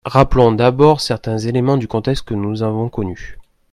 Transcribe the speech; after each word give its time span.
Rappelons 0.07 0.51
d’abord 0.51 0.99
certains 0.99 1.37
éléments 1.37 1.77
du 1.77 1.87
contexte 1.87 2.23
que 2.27 2.33
nous 2.33 2.63
avons 2.63 2.89
connu. 2.89 3.37